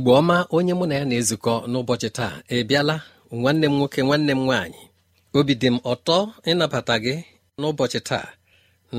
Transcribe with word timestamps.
Igbo 0.00 0.12
ọma 0.20 0.36
onye 0.56 0.72
mụ 0.78 0.84
na 0.88 0.94
ya 1.00 1.04
na-ezukọ 1.10 1.52
n'ụbọchị 1.70 2.08
taa 2.18 2.34
ebiala 2.56 2.96
nwanne 3.38 3.66
m 3.68 3.74
nwoke 3.78 4.00
nwanne 4.06 4.32
m 4.38 4.42
nwaanyị 4.46 4.82
obi 5.38 5.52
dị 5.60 5.68
m 5.74 5.78
ọtọ 5.92 6.16
ịnabata 6.50 6.94
gị 7.04 7.14
n'ụbọchị 7.60 8.00
taa. 8.08 8.26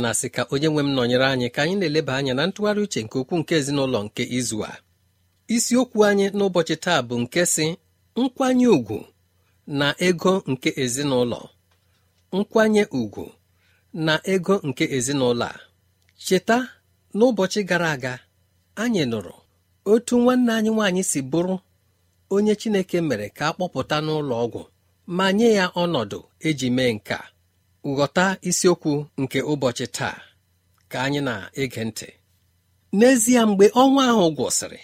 Na 0.01 0.09
sị 0.19 0.27
ka 0.35 0.41
onye 0.53 0.67
nwe 0.71 0.81
m 0.85 0.89
nọnyere 0.95 1.25
anyị 1.33 1.47
ka 1.55 1.59
anyị 1.63 1.75
na-eleba 1.79 2.13
anya 2.19 2.33
na 2.37 2.43
ntụgharị 2.47 2.81
uche 2.85 2.99
nke 3.05 3.15
okwu 3.21 3.35
nke 3.41 3.53
ezinụlọ 3.59 3.99
nke 4.05 4.23
izu 4.37 4.57
a. 4.69 4.71
Isiokwu 5.55 5.99
anyị 6.09 6.25
n'ụbọchị 6.37 6.75
taa 6.85 6.99
bụ 7.07 7.15
nke 7.23 7.41
si 7.53 7.65
nkwanye 8.21 8.67
ùgwù 8.77 8.97
na 9.79 9.87
ego 10.07 10.33
nke 10.51 10.69
ezinụlọ. 10.83 11.39
Nkwanye 12.37 12.83
ùgwù 12.99 13.23
na 14.05 14.13
ego 14.33 14.55
nke 14.67 14.83
ezinụlọ 14.97 15.45
a. 15.51 15.59
Cheta 16.25 16.57
n'ụbọchị 17.17 17.59
gara 17.69 17.89
aga 17.95 18.13
anyị 18.83 19.03
nụrụ 19.11 19.33
otu 19.93 20.15
nwanne 20.23 20.51
anyị 20.57 20.71
nwaanyị 20.75 21.03
si 21.11 21.19
bụrụ 21.31 21.55
onye 22.35 22.53
Chineke 22.61 22.97
mere 23.07 23.27
ka 23.37 23.43
a 23.49 23.53
kpọpụta 23.55 23.97
n'ụlọ 24.05 24.35
ọgwụ 24.45 24.61
ma 25.17 25.25
nye 25.37 25.47
ya 25.59 25.65
ọnọdụ 25.81 26.19
eji 26.47 26.67
mee 26.77 26.91
nka 26.97 27.17
ghọta 27.97 28.25
isiokwu 28.49 28.91
nke 29.21 29.39
ụbọchị 29.51 29.85
taa 29.97 30.17
ka 30.91 30.97
anyị 31.05 31.21
na-ege 31.27 31.81
ntị. 31.89 32.07
N'ezie 32.97 33.41
mgbe 33.49 33.65
ọnwa 33.81 34.01
ahụ 34.11 34.25
gwụsịrị 34.37 34.81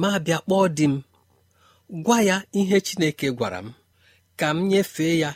ma 0.00 0.08
bịa 0.24 0.38
kpọọ 0.44 0.64
di 0.76 0.86
m 0.92 0.94
gwa 2.04 2.18
ya 2.28 2.36
ihe 2.60 2.76
Chineke 2.86 3.26
gwara 3.38 3.58
m 3.66 3.68
ka 4.38 4.46
m 4.54 4.58
nyefee 4.70 5.14
ya 5.22 5.30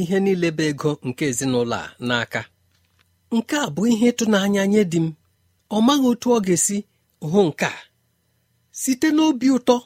ihe 0.00 0.16
niile 0.24 0.48
bụ 0.56 0.62
ego 0.70 0.90
nke 1.08 1.24
ezinụlọ 1.30 1.76
a 1.84 1.88
n'aka. 2.08 2.40
Nke 3.36 3.54
a 3.64 3.66
bụ 3.74 3.82
ihe 3.92 4.06
ịtụnanya 4.12 4.62
nye 4.72 4.82
di 4.92 4.98
m. 5.04 5.08
Ọ 5.74 5.78
maghị 5.86 6.06
otu 6.12 6.28
ọ 6.36 6.38
ga-esi 6.46 6.76
hụ 7.30 7.40
nke 7.48 7.66
a. 7.66 7.85
site 8.82 9.08
n'obi 9.16 9.46
ụtọ 9.56 9.76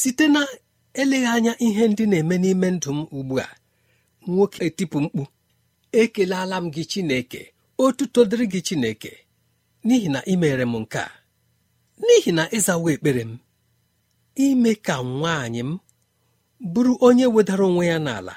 site 0.00 0.24
na 0.34 0.40
eleghị 1.00 1.28
anya 1.34 1.52
ihe 1.66 1.82
ndị 1.90 2.04
na-eme 2.10 2.36
n'ime 2.42 2.68
ndụ 2.76 2.90
m 2.98 3.00
ugbu 3.18 3.34
a 3.44 3.48
nwoke 4.28 4.58
etipụ 4.68 4.96
mkpu 5.04 5.22
ekelala 6.00 6.56
m 6.62 6.66
gị 6.74 6.82
Chineke 6.90 7.40
otuto 7.84 8.20
dịrị 8.28 8.46
gị 8.52 8.60
Chineke 8.66 9.12
n'ihi 9.86 10.08
na 10.14 10.20
ị 10.32 10.34
m 10.70 10.74
nke 10.82 10.98
a 10.98 11.10
n'ihi 12.04 12.30
na 12.36 12.42
ịzawa 12.56 12.88
ekpere 12.94 13.22
m 13.30 13.32
ime 14.46 14.72
ka 14.86 14.94
nwaanyị 15.12 15.62
m 15.68 15.72
bụrụ 16.72 16.92
onye 17.06 17.26
wedara 17.34 17.64
onwe 17.68 17.84
ya 17.92 17.98
n'ala 18.06 18.34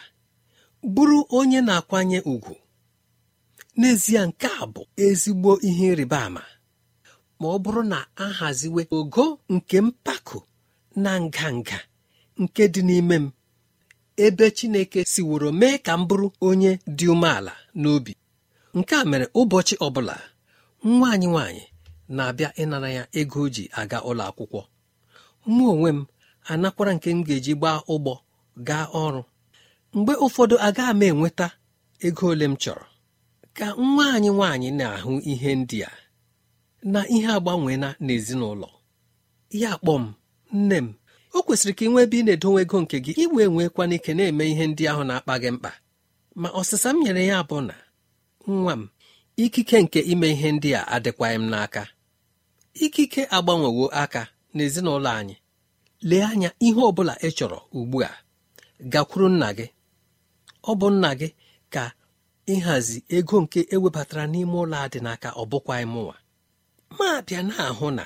bụrụ 0.93 1.17
onye 1.37 1.59
na-akwanye 1.67 2.19
ùgwù. 2.33 2.53
N'ezie 3.79 4.21
nke 4.27 4.47
a 4.61 4.65
bụ 4.73 4.81
ezigbo 5.05 5.51
ihe 5.67 5.85
ịrịba 5.93 6.19
ama. 6.27 6.43
Ma 7.39 7.45
ọ 7.55 7.57
bụrụ 7.63 7.81
na 7.91 7.97
a 8.15 8.25
haziwe 8.39 8.81
ogo 8.97 9.25
nke 9.53 9.77
mpako 9.87 10.39
na 11.03 11.11
nganga 11.25 11.79
nke 12.41 12.63
dị 12.73 12.81
n'ime 12.87 13.15
m 13.23 13.25
ebe 14.25 14.45
Chineke 14.57 14.99
siworo 15.11 15.49
mee 15.59 15.77
ka 15.85 15.93
m 15.99 16.01
bụrụ 16.09 16.27
onye 16.47 16.71
dị 16.97 17.05
umeala 17.13 17.53
n'obi. 17.81 18.13
Nke 18.77 18.93
a 18.95 19.03
mere 19.11 19.25
ụbọchị 19.39 19.75
ọbụla 19.85 20.15
nwa 20.89 21.07
anyị 21.13 21.27
nwaanyị 21.31 21.63
na-abịa 22.15 22.49
ịnara 22.61 22.89
ya 22.97 23.03
ego 23.19 23.39
o 23.45 23.49
ji 23.55 23.63
aga 23.79 23.97
ụlọ 24.09 24.23
akwụkwọ. 24.29 24.61
Mụ 25.53 25.63
onwe 25.73 25.89
m 25.97 26.05
anakwara 26.51 26.91
nke 26.95 27.09
m 27.17 27.19
ga-eji 27.27 27.53
gbaa 27.59 27.79
ụgbọ 27.93 28.13
gaa 28.67 28.85
ọrụ. 29.03 29.21
Mgbe 29.95 30.13
ụfọdụ 30.25 30.55
agaghị 30.67 30.93
m 30.99 31.01
enweta 31.09 31.47
ego 32.05 32.25
ole 32.31 32.45
m 32.51 32.55
chọrọ. 32.63 32.85
Ka 33.57 33.65
nwa 33.87 34.05
anyị 34.15 34.29
nwaanyị 34.37 34.69
na-ahụ 34.79 35.11
ihe 35.31 35.51
ndị 35.59 35.77
a. 35.89 35.91
na 36.91 36.99
ihe 37.15 37.27
agbanweela 37.37 37.89
n'ezinụlọ. 38.05 38.69
Ya 39.61 39.71
kpọm 39.81 40.03
nne 40.57 40.77
m 40.83 40.87
o 41.35 41.39
kwesịrị 41.45 41.73
ka 41.77 41.83
ị 41.85 41.89
nwee 41.91 42.03
ebe 42.05 42.17
ị 42.21 42.23
na-edowe 42.25 42.59
ego 42.63 42.77
nke 42.83 42.97
gị 43.05 43.11
iwe 43.23 43.43
nwekwana 43.53 43.93
ike 43.97 44.11
na-eme 44.17 44.43
ihe 44.51 44.63
ndị 44.69 44.83
ahụ 44.91 45.03
na-akpa 45.09 45.33
gị 45.41 45.49
mkpa. 45.55 45.71
Ma 46.41 46.47
ọsịsa 46.59 46.89
m 46.93 46.97
nyere 47.03 47.23
ya 47.31 47.37
bụ 47.49 47.57
na 47.67 47.75
nwa 48.47 48.73
m 48.79 48.89
ikike 49.43 49.77
nke 49.83 49.99
ime 50.11 50.27
ihe 50.35 50.49
ndị 50.55 50.69
a 50.79 50.87
adịkwaghị 50.95 51.35
m 51.41 51.45
n'aka. 51.51 51.83
Ikike 52.83 53.21
agbanwewo 53.35 53.85
aka 54.03 54.21
n'ezinụlọ 54.55 55.09
anyị. 55.19 55.35
Lee 56.09 56.23
anya 56.31 56.49
ihe 56.65 56.81
ọ 56.81 56.91
bụla 56.95 57.13
ị 57.19 57.29
chọrọ 57.37 57.57
ugbu 57.77 57.97
a. 58.03 58.11
Gakwuru 58.91 59.27
nna 59.33 59.49
gị. 59.57 59.67
Ọ 60.63 60.71
bụ 60.79 60.87
nna 60.95 61.09
gị 61.19 61.27
ka 61.73 61.83
ịhazi 62.53 62.97
ego 63.15 63.37
nke 63.43 63.59
ewebatara 63.73 64.23
n'ime 64.31 64.53
ụlọ 64.63 64.75
a 64.83 64.87
dị 64.93 64.99
n'aka 65.05 65.29
ọ 65.41 65.43
bụkwa 65.51 65.75
mụnwa 65.93 66.15
ma 66.97 67.09
bịa 67.27 67.41
na-ahụ 67.47 67.87
na 67.97 68.05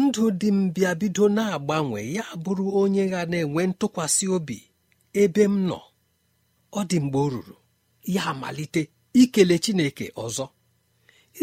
ndụ 0.00 0.24
dị 0.40 0.48
m 0.58 0.60
bịa 0.74 0.90
bido 1.00 1.24
na-agbanwe 1.36 2.00
ya 2.16 2.24
bụrụ 2.44 2.64
onye 2.80 3.02
ga 3.12 3.20
na-enwe 3.30 3.62
ntụkwasị 3.70 4.24
obi 4.36 4.58
ebe 5.22 5.42
m 5.52 5.54
nọ 5.68 5.78
ọ 6.78 6.80
dị 6.90 6.98
mgbe 7.04 7.18
o 7.18 7.28
ruru 7.32 7.56
ya 8.14 8.22
amalite 8.32 8.82
ikele 9.22 9.56
Chineke 9.64 10.06
ọzọ. 10.24 10.46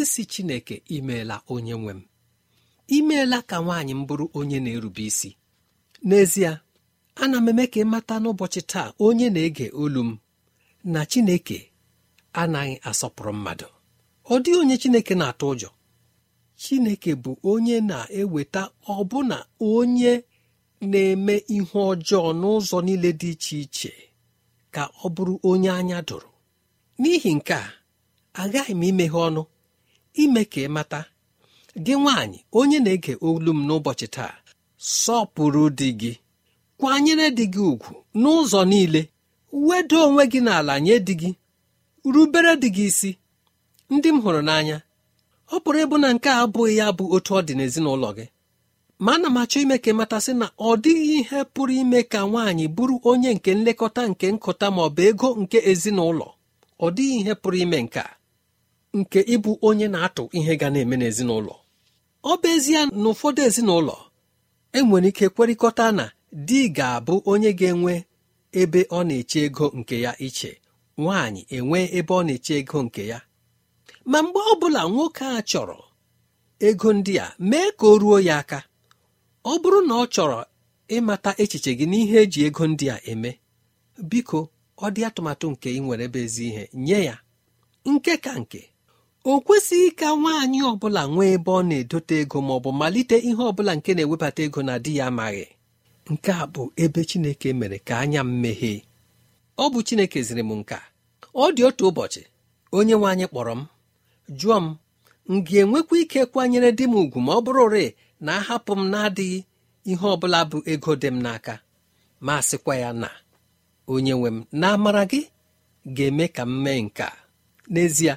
Isi 0.01 0.21
Chineke 0.31 0.75
imeela 0.95 1.35
onye 1.53 1.73
nwe 1.81 1.93
m. 1.93 2.01
Imeela 2.97 3.37
ka 3.49 3.57
nwaanyị 3.63 3.93
m 3.99 4.01
bụrụ 4.07 4.25
onye 4.39 4.57
na-erube 4.63 5.03
isi. 5.09 5.29
N'ezie 6.07 6.51
ana 7.21 7.37
m 7.37 7.47
eme 7.51 7.63
ka 7.71 7.79
ị 7.79 7.85
mata 7.93 8.15
n'ụbọchị 8.21 8.61
taa 8.71 8.89
onye 9.05 9.27
na-ege 9.35 9.67
olu 9.81 10.01
m 10.07 10.11
na 10.93 11.01
Chineke 11.11 11.57
anaghị 12.41 12.75
asọpụrụ 12.89 13.31
mmadụ. 13.37 13.67
Ọ 14.31 14.35
dịghị 14.43 14.57
onye 14.61 14.75
Chineke 14.81 15.13
na-atụ 15.19 15.45
ụjọ. 15.53 15.69
Chineke 16.61 17.11
bụ 17.23 17.31
onye 17.51 17.77
na-eweta 17.89 18.61
ọbụna 18.95 19.37
onye 19.73 20.11
na-eme 20.91 21.35
ihe 21.55 21.79
ọjọọ 21.91 22.27
n'ụzọ 22.39 22.77
niile 22.85 23.09
dị 23.19 23.29
iche 23.35 23.55
iche 23.63 23.91
ka 24.73 24.83
ọ 25.03 25.07
bụrụ 25.15 25.33
onye 25.49 25.69
anya 25.79 25.99
dụrụ 26.07 26.29
n'ihi 26.99 27.31
nke 27.37 27.53
a 27.53 27.65
agaghị 28.41 28.73
m 28.79 28.83
imeghe 28.89 29.19
ọnụ 29.27 29.41
ime 30.23 30.41
ka 30.51 30.59
ị 30.65 30.69
mata 30.75 30.99
gị 31.85 31.93
nwaanyị 32.01 32.39
onye 32.59 32.77
na-ege 32.85 33.13
olu 33.27 33.51
m 33.57 33.59
n'ụbọchị 33.67 34.07
taa 34.15 34.33
sọpụrụ 35.01 35.63
di 35.77 35.87
gị 36.01 36.11
kwanyere 36.79 37.27
di 37.37 37.45
gị 37.53 37.61
ugwu 37.71 37.93
n'ụzọ 38.21 38.61
niile 38.71 39.01
wedo 39.67 39.97
onwe 40.07 40.23
gị 40.31 40.39
n'ala 40.45 40.73
nye 40.85 40.95
di 41.07 41.13
gị 41.21 41.31
rubere 42.13 42.51
di 42.61 42.69
gị 42.75 42.85
isi. 42.91 43.11
Ndị 43.93 44.09
m 44.15 44.17
hụrụ 44.23 44.41
n'anya 44.47 44.77
ọ 45.51 45.55
pụrụ 45.63 45.79
ịbụ 45.83 45.95
na 46.03 46.09
nke 46.13 46.29
a 46.29 46.37
abụghị 46.43 46.73
ya 46.79 46.87
bụ 46.97 47.03
otu 47.15 47.31
ọ 47.37 47.41
dị 47.47 47.53
n'ezinụlọ 47.57 48.09
gị. 48.17 48.25
Ma 49.03 49.11
ana 49.15 49.27
m 49.29 49.37
achọ 49.41 49.57
ime 49.63 49.77
ka 49.83 49.89
ịmatasị 49.91 50.31
na 50.41 50.47
ọ 50.59 50.69
dịghị 50.83 51.05
ihe 51.19 51.39
pụrụ 51.53 51.73
ime 51.81 51.99
ka 52.11 52.19
nwaanyị 52.29 52.65
bụrụ 52.75 52.95
onye 53.09 53.29
nke 53.35 53.51
nlekọta 53.55 54.01
nke 54.11 54.25
nkụta 54.35 54.67
ma 54.75 54.81
ọ 54.87 54.89
bụ 54.95 55.01
ego 55.09 55.27
nke 55.41 55.57
ezinụlọ. 55.71 56.27
Ọ 56.85 56.87
dịghị 56.95 57.15
ihe 57.21 57.33
pụrụ 57.41 57.57
ime 57.63 57.77
nke 57.85 58.03
nke 58.99 59.19
ịbụ 59.35 59.51
onye 59.67 59.87
na-atụ 59.93 60.23
ihe 60.37 60.53
ga 60.59 60.67
na-eme 60.73 60.95
n'ezinụlọ. 61.01 61.53
Ọ 62.23 62.33
bụ 62.41 62.47
ezie 62.55 62.81
na 62.85 63.09
ụfọdụ 63.11 63.41
ezinụlọ 63.47 63.95
enwere 64.77 65.07
ike 65.11 65.25
kwerịkọta 65.35 65.85
na 65.97 66.05
di 66.47 66.59
ga-abụ 66.77 67.13
onye 67.31 67.51
ga-enwe 67.59 67.93
ebe 68.61 68.81
ọ 68.97 68.99
na-eche 69.07 69.39
ego 69.47 69.65
nke 69.79 69.95
ya 70.05 70.11
iche. 70.27 70.51
Nwaanyị 71.01 71.41
enwee 71.55 71.85
ebe 71.97 72.13
ọ 72.13 72.21
na-eche 72.27 72.53
ego 72.61 72.79
nke 72.85 73.03
ya. 73.11 73.19
Ma 74.11 74.17
mgbe 74.23 74.39
ọ 74.51 74.53
bụla 74.61 74.81
nwoke 74.91 75.25
a 75.25 75.39
chọrọ 75.49 75.77
ego 76.67 76.89
ndị 76.97 77.13
a 77.25 77.35
mee 77.49 77.69
ka 77.77 77.85
o 77.87 77.97
ruo 78.01 78.17
ya 78.27 78.35
aka. 78.41 78.59
Ọ 79.43 79.53
bụrụ 79.61 79.79
na 79.87 79.93
ọ 80.03 80.05
chọrọ 80.13 80.39
ịmata 80.95 81.31
echiche 81.41 81.71
gị 81.79 81.85
n'ihe 81.91 82.17
eji 82.23 82.39
ego 82.47 82.63
ndị 82.71 82.85
a 82.95 82.97
eme 83.11 83.31
biko 84.09 84.39
ọ 84.77 84.87
dị 84.95 85.01
atụmatụ 85.07 85.45
nke 85.53 85.67
ị 85.77 85.79
nwere 85.83 86.03
ebe 86.07 86.19
ezi 86.25 86.43
ihe 86.49 86.63
nye 86.85 86.99
ya. 87.07 87.15
Nke 87.91 88.13
ka 88.25 88.31
nke 88.41 88.61
o 89.29 89.39
kwesịghị 89.45 89.89
ka 89.99 90.07
nwaanyị 90.21 90.59
ọbụla 90.71 91.01
nwee 91.13 91.31
ebe 91.37 91.51
ọ 91.51 91.61
na-edote 91.69 92.15
ego 92.21 92.37
ma 92.47 92.53
ọ 92.57 92.59
bụ 92.63 92.69
malite 92.79 93.17
ihe 93.29 93.43
ọbụla 93.51 93.71
nke 93.77 93.91
na-ewebata 93.95 94.39
ego 94.45 94.61
na 94.67 94.73
di 94.83 94.91
ya 94.97 95.05
amaghị. 95.11 95.45
Nke 96.11 96.31
a 96.31 96.45
bụ 96.53 96.61
ebe 96.83 97.01
Chineke 97.09 97.49
mere 97.59 97.77
ka 97.87 97.93
anya 98.03 98.21
m 98.23 98.31
meghee. 98.41 98.79
Ọ 99.57 99.65
bụ 99.71 99.79
Chineke 99.87 100.19
ziri 100.27 100.43
m 100.43 100.51
nka. 100.59 100.77
Ọ 101.35 101.45
dị 101.55 101.61
otu 101.67 101.83
ụbọchị 101.89 102.21
onye 102.77 102.95
nwe 102.99 103.07
anyị 103.11 103.25
kpọrọ 103.31 103.53
m. 103.59 103.61
jụọ 104.39 104.57
m 104.63 104.67
m 105.29 105.41
ga-enwekwa 105.45 105.95
ike 106.03 106.21
kwanyere 106.31 106.69
di 106.77 106.83
m 106.83 106.93
ugwu 107.01 107.19
ma 107.25 107.31
ọ 107.37 107.41
bụrụ 107.45 107.63
rịị 107.73 107.87
na 108.25 108.31
ahapụ 108.39 108.71
m 108.79 108.83
na-adịghị 108.91 109.39
ihe 109.91 110.05
ọ 110.13 110.15
bụla 110.21 110.39
bụ 110.49 110.57
ego 110.71 110.91
dị 111.01 111.09
m 111.15 111.17
n'aka? 111.25 111.53
Ma 112.25 112.35
sịkwa 112.47 112.73
ya 112.83 112.89
na 113.01 113.09
onye 113.93 114.13
nwe 114.17 114.29
m 114.35 114.37
na 114.59 114.67
amara 114.75 115.03
gị 115.11 115.21
ga-eme 115.95 116.25
ka 116.35 116.43
m 116.45 116.51
mee 116.63 116.81
nke 116.85 117.07
n'ezie 117.73 118.13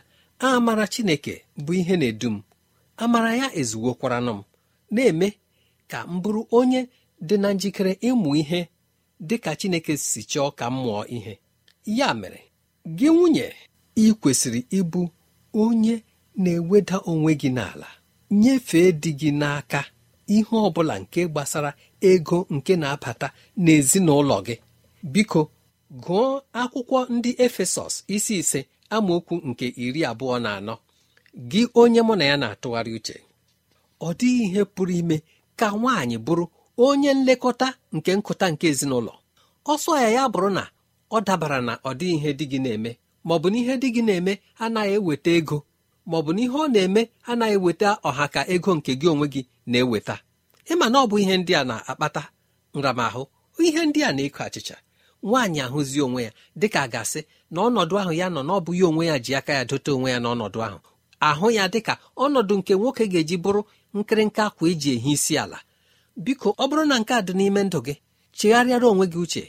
amara 0.49 0.85
Chineke 0.93 1.35
bụ 1.65 1.71
ihe 1.81 1.95
na-edu 2.01 2.29
m. 2.35 2.43
Amara 3.03 3.31
ya 3.41 3.47
ezuwokwaranụ 3.61 4.33
m. 4.39 4.43
Na-eme 4.95 5.29
ka 5.91 5.99
m 6.11 6.21
bụrụ 6.23 6.41
onye 6.59 6.81
dị 7.27 7.37
na 7.43 7.49
njikere 7.57 7.93
ịmụ 8.09 8.31
ihe 8.43 8.61
dị 9.29 9.37
ka 9.45 9.51
Chineke 9.61 9.93
si 10.09 10.21
chọọ 10.31 10.49
ka 10.59 10.65
m 10.71 10.75
mụọ 10.83 11.03
ihe. 11.17 11.35
Ya 11.99 12.09
mere 12.21 12.41
gị 12.99 13.09
nwunye 13.15 13.47
ị 13.97 14.13
kwesịrị 14.21 14.61
ịbụ 14.79 15.01
onye 15.63 15.95
na-eweda 16.43 16.97
onwe 17.11 17.33
gị 17.41 17.51
n'ala 17.57 17.89
nyefee 18.41 18.91
di 19.03 19.11
gị 19.21 19.31
n'aka 19.41 19.81
ihe 20.37 20.55
ọ 20.67 20.71
bụla 20.75 20.95
nke 21.03 21.21
gbasara 21.33 21.71
ego 22.11 22.39
nke 22.55 22.73
na-abata 22.81 23.29
n'ezinụlọ 23.65 24.37
gị. 24.47 24.55
Biko 25.13 25.41
gụọ 26.05 26.25
akwụkwọ 26.61 26.99
ndị 27.15 27.31
efesọs 27.45 27.95
isi 28.15 28.35
ise 28.43 28.61
amaokwu 28.95 29.35
nke 29.49 29.67
iri 29.85 30.01
abụọ 30.11 30.37
na 30.45 30.51
anọ. 30.59 30.75
Gị 31.51 31.63
onye 31.81 32.01
mụ 32.07 32.15
na 32.19 32.25
ya 32.31 32.37
na-atụgharị 32.43 32.93
uche 32.99 33.17
ọ 34.01 34.09
dịghị 34.19 34.43
ihe 34.47 34.63
pụrụ 34.75 34.93
ime 35.01 35.17
ka 35.59 35.67
nwaanyị 35.81 36.17
bụrụ 36.27 36.45
onye 36.87 37.11
nlekọta 37.19 37.69
nke 37.97 38.11
nkụta 38.19 38.47
nke 38.53 38.67
ezinụlọ. 38.73 39.13
Ọsọ 39.73 39.91
ya 40.03 40.09
ya 40.17 40.23
bụrụ 40.33 40.49
na 40.57 40.63
ọ 41.11 41.19
dabara 41.27 41.59
na 41.69 41.73
ọ 41.89 41.91
dịghị 41.99 42.15
ihe 42.19 42.31
di 42.39 42.45
gị 42.51 42.59
na-eme 42.65 42.91
maọbụ 43.27 43.47
na 43.53 43.57
ihe 43.59 43.75
di 43.83 43.89
gị 43.95 44.03
na-eme 44.07 44.33
anaghị 44.65 44.93
eweta 44.99 45.31
ego. 45.39 45.59
Maọbụ 46.11 46.31
na 46.35 46.41
ihe 46.45 46.57
ọ 46.63 46.67
na-eme 46.75 47.03
anaghị 47.31 47.55
eweta 47.59 47.89
ọha 48.09 48.25
ka 48.35 48.41
ego 48.55 48.71
nke 48.79 48.93
gị 49.01 49.07
onwe 49.13 49.27
gị 49.35 49.43
na-eweta. 49.71 50.15
Ịma 50.71 50.87
na 50.93 50.99
ọ 50.99 51.07
bụ 51.11 51.17
ihe 51.23 51.35
ndị 51.41 51.53
a 51.61 51.65
na-akpata? 51.71 52.23
Nramahụ 52.75 53.23
ihe 53.67 53.81
ndị 53.89 54.01
a 54.05 54.11
na-eko 54.17 54.41
achịcha. 54.47 54.77
Nwaanyị 55.23 55.61
ahụzi 55.67 55.99
onwe 56.07 56.21
ya 56.27 56.31
dịka 56.61 56.81
a 56.83 56.89
ga-asị 56.93 57.21
na 57.53 57.59
ọnọdụ 57.67 57.95
ahụ 58.03 58.13
ya 58.21 58.27
nọ 58.35 58.41
n'ọbụ 58.49 58.71
ya 58.81 58.87
onwe 58.91 59.05
ya 59.11 59.17
ji 59.25 59.33
aka 59.39 59.53
ya 59.59 59.63
dote 59.71 59.91
onwe 59.97 60.09
ya 60.15 60.19
n'ọnọdụ 60.25 60.59
ahụ. 60.67 60.79
Ahụ 61.29 61.47
ya 61.57 61.65
dịka 61.73 61.95
ọnọdụ 62.25 62.55
nke 62.59 62.73
nwoke 62.79 63.05
ga-eji 63.13 63.37
bụrụ 63.45 63.61
nkịrịnka 63.97 64.43
akwa 64.49 64.65
eji 64.71 64.91
ehi 64.97 65.11
isi 65.17 65.35
ala. 65.43 65.59
Biko 66.25 66.49
ọ 66.51 66.65
bụrụ 66.69 66.85
na 66.91 66.97
nke 67.01 67.13
a 67.15 67.21
dị 67.27 67.33
n'ime 67.39 67.61
ndụ 67.67 67.79
gị 67.87 67.95
chegharịara 68.39 68.87
onwe 68.93 69.07
gị 69.13 69.19
uche. 69.25 69.45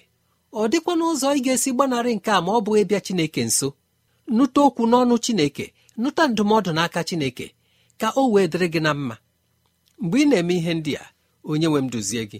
Ọ 0.53 0.61
dịkwa 0.71 0.93
n'ụzọ 0.99 1.27
ị 1.37 1.39
ga-esi 1.45 1.69
gbanarị 1.75 2.11
nke 2.17 2.29
a 2.31 2.39
ma 2.45 2.51
ọ 2.57 2.59
bụ 2.65 2.71
ịbịa 2.81 2.99
Chineke 3.05 3.41
nso? 3.49 3.67
Nụta 4.35 4.59
okwu 4.67 4.83
n'ọnụ 4.91 5.15
Chineke 5.25 5.65
nụta 6.01 6.23
ndụmọdụ 6.29 6.69
n'aka 6.77 6.99
Chineke 7.07 7.45
ka 7.99 8.07
o 8.19 8.31
wee 8.33 8.47
dịrị 8.51 8.67
gị 8.73 8.79
na 8.85 8.91
mma. 8.97 9.15
Mgbe 10.01 10.17
ị 10.23 10.25
na-eme 10.29 10.53
ihe 10.59 10.73
ndị 10.77 10.91
a 11.03 11.05
onye 11.49 11.67
nwe 11.69 11.79
m 11.83 11.87
duzie 11.93 12.23
gị. 12.31 12.39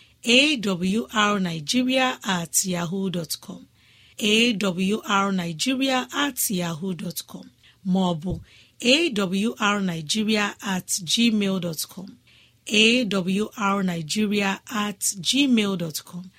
awrnigeria 0.23 2.19
at 2.23 2.65
yahoo 2.65 3.11
com. 3.39 3.67
Awrnigeria 4.19 6.07
at 6.13 6.49
yahoo 6.49 6.95
com. 7.27 7.49
Maọbụ 7.87 8.39
awrnigeria 8.81 10.55
at 10.61 10.87
gmail 10.87 11.87
com. 11.89 12.17
Awrnigeria 12.67 14.59
at 14.69 14.99
gmail 14.99 16.03
com. 16.05 16.29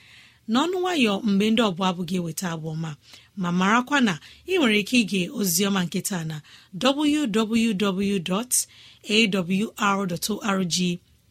N'ọnụ 0.48 0.76
nwayọ 0.80 1.12
mgbe 1.28 1.46
ndị 1.50 1.62
ọbụla 1.68 1.88
abụ 1.90 2.02
gị 2.08 2.16
eweta 2.20 2.46
abụọma 2.54 2.90
ma 3.36 3.48
marakwa 3.58 3.98
na 4.06 4.14
ị 4.50 4.58
nwere 4.58 4.78
ike 4.82 4.96
ige 5.02 5.20
oziọma 5.38 5.80
nketa 5.86 6.18
na 6.30 6.36
www.awr.org 9.52 10.76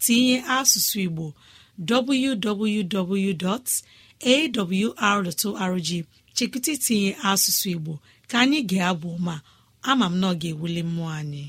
tinye 0.04 0.38
asụsụ 0.58 0.98
igbo 1.06 1.26
www.awr.org 4.30 5.90
chekụta 6.36 6.72
itinye 6.76 7.12
asụsụ 7.30 7.68
igbo 7.76 7.94
ka 8.30 8.36
anyị 8.44 8.60
ga-abụ 8.70 9.10
ma 9.26 9.36
ama 9.90 10.06
m 10.12 10.16
na 10.22 10.28
ọ 10.32 10.34
ga-ewuli 10.42 10.82
mmụọ 10.88 11.10
anyị. 11.20 11.44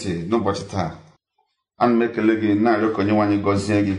Ntị 0.00 0.12
n'ụbọchị 0.28 0.64
taa. 0.72 0.90
Ana 1.82 1.94
m 1.94 2.02
ekele 2.04 2.34
gị 2.40 2.48
na-arịọ 2.62 2.88
ka 2.94 3.00
onye 3.02 3.12
nwaanyị 3.12 3.36
gọzie 3.44 3.78
gị 3.86 3.94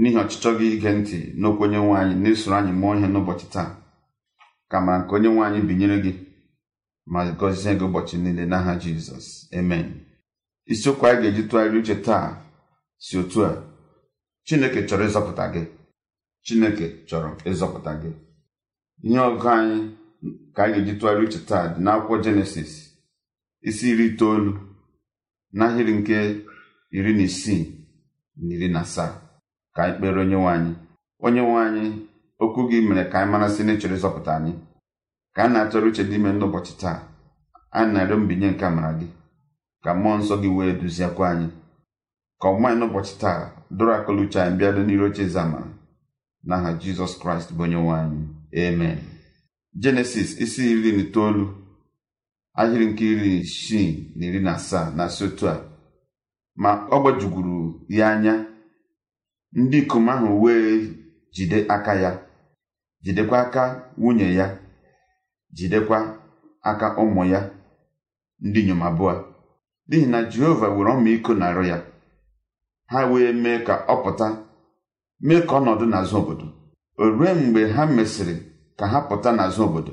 n'ihi 0.00 0.16
ọchịchọ 0.22 0.50
gị 0.58 0.66
ige 0.74 0.90
ntị 0.98 1.18
n'okwu 1.40 1.62
onye 1.64 1.78
nwaanyị 1.84 2.14
na-esoro 2.22 2.56
anyị 2.58 2.72
mụọ 2.80 2.92
ihe 2.98 3.08
n'ụbọchị 3.12 3.46
taa. 3.54 3.70
Ka 4.70 4.76
ma 4.86 4.92
nke 4.98 5.12
onye 5.16 5.28
nwaanyị 5.34 5.60
binyere 5.68 5.96
gị 6.04 6.12
ma 7.12 7.20
gọzie 7.40 7.72
gị 7.78 7.84
ụbọchị 7.88 8.16
niile 8.22 8.44
n'aha 8.50 8.72
jizọs. 8.82 9.26
Amen. 9.58 9.86
Isiokwu 10.72 11.04
anyị 11.06 11.20
ga-eji 11.22 11.42
tụgharị 11.48 11.78
uche 11.80 11.94
taa 12.06 12.26
si 13.04 13.14
otu 13.20 13.38
a. 13.48 13.52
Chineke 14.46 14.80
chọrọ 14.88 15.04
ịzọpụta 15.08 15.44
gị. 15.54 15.62
Chineke 16.44 16.86
chọrọ 17.08 17.28
ịzọpụta 17.50 17.92
gị. 18.02 18.10
Ihe 19.06 19.18
ọgụ 19.28 19.46
anyị 19.56 19.76
ka 20.54 20.62
anyị 20.64 20.78
ga-eji 20.80 20.92
tụgharị 20.98 21.22
uche 21.26 21.38
taa 21.48 21.64
dị 21.74 21.78
n'akwụkwọ 21.84 22.16
jenesis 22.24 22.72
isi 23.68 23.86
iri 23.92 24.06
itoolu. 24.06 24.69
N'ahịrị 25.56 25.92
nke 25.98 26.16
iri 26.96 27.12
na 27.16 27.22
isii 27.22 27.62
na 28.44 28.54
iri 28.54 28.68
na 28.74 28.80
asaa 28.80 29.12
ka 29.74 29.80
anyị 29.84 29.94
kpere 29.98 30.20
onye 30.20 30.36
nwaanyị 30.36 30.72
onye 31.26 31.40
nwaanyị 31.46 31.84
okwu 32.42 32.60
gị 32.70 32.78
mere 32.88 33.04
ka 33.10 33.16
anyị 33.20 33.30
marasị 33.32 33.62
na 33.64 33.72
ịchọrọ 33.74 33.94
ịzọpụta 33.98 34.32
anyị. 34.36 34.52
Ka 35.34 35.42
a 35.44 35.48
na-atụrụ 35.52 35.86
uche 35.88 36.04
dị 36.04 36.14
ime 36.16 36.30
n'ụbọchị 36.32 36.72
taa 36.80 36.98
anyị 37.76 37.92
na-arịọ 37.92 38.16
mbinye 38.22 38.48
nke 38.50 38.64
amara 38.66 38.92
gị. 38.98 39.06
Ka 39.84 39.90
mmụọ 39.94 40.16
nsọ 40.18 40.34
gị 40.42 40.48
wee 40.56 40.72
duziekwa 40.80 41.24
anyị. 41.32 41.48
Ka 42.40 42.46
ọmụma 42.48 42.68
anyị 42.68 42.78
n'ụbọchị 42.80 43.14
taa 43.22 43.38
dọrọ 43.76 43.92
akọla 43.98 44.20
uche 44.24 44.38
anyị 44.42 44.56
bịado 44.58 44.80
n'iru 44.84 45.04
oche 45.08 45.22
eze 45.26 45.40
amara. 45.40 45.68
N'aha 46.46 46.70
jizọs 46.80 47.12
kraịst 47.20 47.48
bụ 47.56 47.62
onye 47.64 47.76
nwe 47.82 47.94
anyị. 48.02 48.20
Amen. 48.64 48.98
Jenesis 49.82 50.30
isi 50.44 50.62
iri 50.72 50.92
na 50.96 51.02
itoolu. 51.02 51.44
Ahịrị 52.58 52.86
nke 52.90 53.04
iri 53.12 53.32
isii 53.40 54.12
na 54.16 54.22
iri 54.26 54.40
na 54.46 54.52
asaa 54.58 54.86
na-asị 54.96 55.24
otu 55.24 55.44
a. 55.48 55.54
Ma 56.62 56.70
ọ 56.90 56.96
gbajugwuru 57.02 57.56
ya 57.88 58.04
anya 58.12 58.34
ndị 59.58 59.78
ikom 59.82 60.06
ahụ 60.12 60.28
wee 60.42 60.88
jide 61.34 61.58
aka 61.74 61.92
ya 62.02 62.10
jidekwa 63.04 63.38
aka 63.44 63.62
nwunye 63.98 64.28
ya 64.38 64.46
jidekwa 65.56 65.98
aka 66.70 66.86
ụmụ 67.02 67.22
ya 67.32 67.40
ndị 68.46 68.60
inyom 68.62 68.82
abụọ 68.88 69.12
n'ihi 69.88 70.06
na 70.12 70.18
jehova 70.30 70.68
were 70.76 70.90
ọmịiko 70.94 71.32
na-arụ 71.40 71.62
ya 71.70 71.78
ha 72.90 72.98
wee 73.10 73.32
mee 73.42 73.58
ka 73.66 73.74
ọ 73.88 73.94
pụta 74.02 74.26
mee 75.26 75.40
ka 75.48 75.54
ọnọdụ 75.58 75.84
n'azụ 75.92 76.16
obodo. 76.20 76.46
O 77.00 77.04
rue 77.16 77.30
mgbe 77.34 77.60
ha 77.74 77.82
mesịrị 77.96 78.34
ka 78.78 78.84
ha 78.92 78.98
pụta 79.08 79.30
n'azụ 79.36 79.62
obodo 79.66 79.92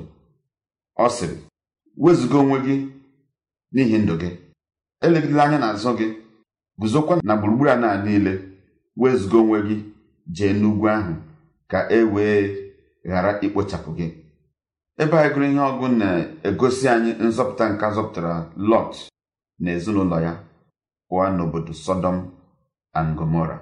ọ 0.98 1.06
sịrị 1.16 1.36
wezụga 2.02 2.36
onwe 2.42 2.58
gị 2.66 2.76
n'ihi 3.74 3.98
ndụ 4.02 4.14
gị. 4.20 4.30
Elegidela 5.04 5.42
anya 5.44 5.58
n'azụ 5.62 5.90
gị 5.98 6.06
guzokwa 6.80 7.14
na 7.26 7.34
gburugburu 7.38 7.70
a 7.70 7.76
na 7.82 7.88
niile 8.04 8.32
wezụga 9.00 9.36
onwe 9.42 9.58
gị 9.68 9.76
jee 10.36 10.52
n'ugwu 10.60 10.86
ahụ 10.94 11.12
ka 11.70 11.78
e 11.90 12.00
wee 12.12 12.40
ghara 13.08 13.30
ikpochapụ 13.44 13.90
gị. 13.98 14.06
Ebe 15.02 15.16
anyị 15.18 15.30
gụrụ 15.34 15.44
ihe 15.50 15.60
ọgụ 15.70 15.86
na-egosi 16.00 16.84
anyị 16.94 17.10
nzọpụta 17.26 17.64
nke 17.72 17.86
zọpụtara 17.96 18.32
lọt 18.70 18.92
na 19.62 19.68
ezinụlọ 19.76 20.16
ya 20.26 20.32
pụọ 21.08 21.24
n'obodo 21.36 21.72
sọdọm 21.84 22.16
and 22.98 23.10
gomora 23.18 23.56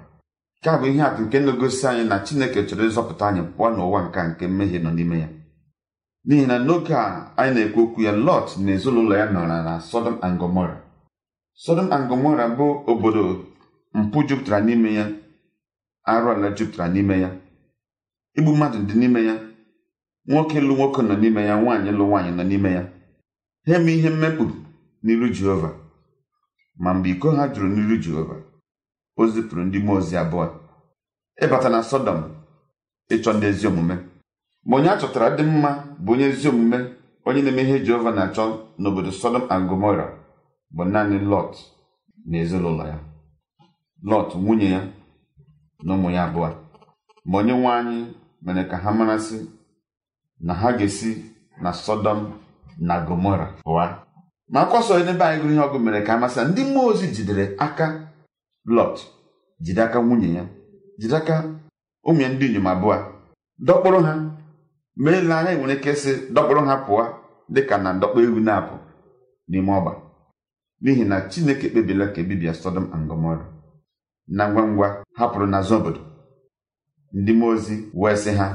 nke 0.59 0.69
a 0.69 0.77
bụ 0.79 0.85
ihe 0.91 1.01
atụ 1.09 1.21
nke 1.25 1.37
na-egosi 1.39 1.83
anyị 1.89 2.03
na 2.09 2.15
chineke 2.25 2.59
chọrọ 2.67 2.83
ịzọpụta 2.89 3.23
anyị 3.29 3.41
pụọ 3.55 3.65
n'ụwa 3.75 3.99
nka 4.07 4.19
nke 4.29 4.43
mmehie 4.47 4.79
nọ 4.83 4.91
n'ime 4.95 5.17
ya. 5.23 5.29
N'ihi 6.27 6.45
na 6.49 6.55
n'oge 6.65 6.93
a 6.93 7.33
anyị 7.39 7.53
na-ekwu 7.55 7.79
okwu 7.83 7.99
ya 8.07 8.11
lọt 8.25 8.47
na 8.63 8.69
ezinụlọ 8.75 9.13
ya 9.21 9.25
nọrọ 9.33 9.47
na 9.67 9.73
sọdọm 9.89 10.15
and 10.25 10.35
gomora 10.39 10.75
sọdọm 11.63 11.87
and 11.95 12.05
bụ 12.57 12.65
obodo 12.91 13.23
mpụ 13.99 14.17
jupụtara 14.27 14.59
n'ime 14.65 14.89
ya 14.99 15.05
arụ 16.11 16.27
ala 16.33 16.47
jupụtara 16.57 16.87
n'ime 16.93 17.15
ya 17.23 17.29
igbu 18.37 18.51
mmadụ 18.55 18.77
dị 18.89 18.95
n'ime 18.99 19.21
ya 19.29 19.35
nwoke 20.27 20.59
lụ 20.67 20.73
nwoke 20.75 21.01
nọ 21.07 21.13
n'ime 21.21 21.41
ya 21.49 21.55
nwaanyị 21.61 21.91
lụ 21.97 22.03
nwaanyị 22.09 22.31
nọ 22.37 22.43
n'ime 22.49 22.69
ya. 22.77 22.83
Ha 23.65 23.73
eme 23.77 23.91
ihe 23.97 24.09
mmekpu 24.09 24.45
n'iru 25.03 25.27
jehova. 25.35 25.69
Ma 26.81 26.89
mgbe 26.93 27.09
iko 27.13 27.27
ha 27.37 27.43
jụrụ 27.53 27.67
n'iru 27.73 27.95
jehova 28.03 28.35
o 29.19 29.27
zipụrụ 29.31 29.61
ndị 29.65 29.77
mmụọ 29.79 29.97
ozi 29.99 30.15
abụọ. 30.21 30.45
Ịbata 31.43 31.69
na 31.73 31.79
sọdọm 31.89 32.19
ịchọ 33.13 33.31
ndị 33.33 33.45
ezi 33.51 33.65
omume. 33.69 33.95
Ma 34.67 34.75
onye 34.77 34.89
a 34.89 34.97
chọtara 34.99 35.27
dị 35.37 35.43
mma 35.43 35.69
bụ 36.03 36.11
onye 36.13 36.25
ezi 36.31 36.47
omume 36.49 36.77
onye 37.25 37.41
na-eme 37.41 37.61
ihe 37.61 37.77
jehova 37.85 38.11
na-achọ 38.11 38.43
n'obodo 38.81 39.11
sọdọm 39.11 39.43
and 39.53 39.69
gomora 39.69 40.05
bụ 40.75 40.83
naanị 40.91 41.17
lọt 41.31 41.53
na 42.29 42.37
ezinụlọ 42.43 42.83
ya. 42.91 42.97
Lọt 44.09 44.29
nwunye 44.35 44.69
ya 44.71 44.81
na 45.83 45.93
ụmụ 45.95 46.09
ya 46.11 46.23
abụọ. 46.25 46.49
Ma 47.25 47.37
onye 47.39 47.53
nwe 47.53 47.67
anyị 47.71 47.99
mere 48.41 48.63
ka 48.69 48.77
ha 48.77 48.91
marasị 48.91 49.37
na 50.39 50.53
ha 50.53 50.71
ga-esi 50.77 51.11
na 51.61 51.71
sọdọm 51.73 52.19
na 52.87 52.99
gomora 53.07 53.47
pụwa. 53.63 53.85
Ma 54.49 54.59
akwọsọ 54.61 54.93
n'ebe 55.05 55.23
anyị 55.25 55.41
gụrụ 55.41 55.53
ihe 55.53 55.61
ọgụ 55.67 55.79
mere 55.79 56.01
ka 56.01 56.13
amasị 56.13 56.39
ndị 56.49 56.61
mmụọ 56.63 56.85
ozi 56.89 57.07
jidere 57.15 57.55
aka 57.57 57.85
lọt 58.65 58.95
jide 59.59 59.81
aka 59.83 59.99
nwunye 60.01 60.33
ya 60.37 60.43
jide 60.99 61.15
aka 61.17 61.35
ụmụ 62.07 62.21
ya 62.21 62.29
ndị 62.29 62.45
inyom 62.47 62.67
abụọ. 62.67 62.95
Dọkpụrụ 63.59 63.99
ha 64.05 64.13
ma 65.01 65.09
ele 65.17 65.33
anya 65.33 65.51
nwere 65.57 65.73
ike 65.77 65.91
sị 66.01 66.11
dọkpụrụ 66.33 66.61
ha 66.69 66.75
pụọ 66.85 67.03
dịka 67.53 67.75
na 67.83 67.89
ndọkpụ 67.97 68.17
ewu 68.25 68.39
na-apụ 68.47 68.75
n'ime 69.49 69.71
ọgba 69.79 69.91
n'ihi 70.81 71.03
na 71.09 71.17
chineke 71.29 71.67
kpebila 71.71 72.05
ka 72.13 72.19
ebibia 72.21 72.53
sọdọm 72.61 72.85
and 72.93 73.07
gomora 73.09 73.45
na 74.35 74.43
ngwa 74.49 74.63
ngwa 74.71 74.87
hapụrụ 75.17 75.45
n'azụ 75.51 75.73
obodo 75.79 76.01
ndị 77.17 77.31
mmụọ 77.33 77.49
ozi 77.55 77.75
wee 78.01 78.15
sị 78.23 78.31
ha 78.39 78.47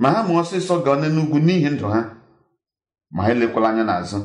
ma 0.00 0.08
ha 0.14 0.20
ma 0.26 0.32
ọsịsọ 0.40 0.74
gaa 0.84 0.96
n'ugwu 1.14 1.38
n'ihi 1.46 1.68
ndụ 1.74 1.86
ha. 1.94 2.00
Ma 3.14 3.20
ha 3.24 3.30
elekwala 3.34 3.68
anya 3.70 3.84
n'azụ. 3.88 4.18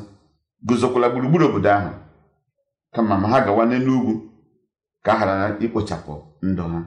Guzokwala 0.66 1.06
gburugburu 1.12 1.44
obodo 1.48 1.70
ahụ. 1.76 1.90
Kama 2.94 3.14
ma 3.22 3.26
ha 3.32 3.38
gawa 3.46 3.62
n'elu 3.66 3.92
ugwu 3.98 4.12
ka 5.04 5.10
a 5.12 5.18
ghara 5.18 5.34
ikpochapụ 5.64 6.12
ndụ 6.48 6.62
ha. 6.72 6.80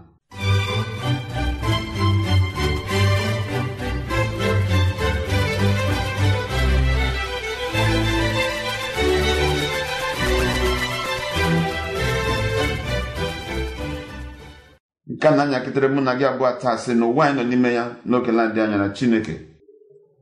Nke 15.24 15.30
a 15.30 15.36
na-anyakịtere 15.36 15.88
mụ 15.88 16.02
na 16.02 16.16
gị 16.16 16.26
abụọ 16.26 16.52
taa 16.62 16.78
sị 16.78 16.94
na 16.94 17.06
ụwa 17.06 17.24
anyị 17.26 17.36
nọ 17.38 17.44
n'ime 17.50 17.74
ya 17.74 17.84
n'oge 18.06 18.32
na-adị 18.32 18.60
anya 18.62 18.78
na 18.78 18.90
chineke. 18.90 19.36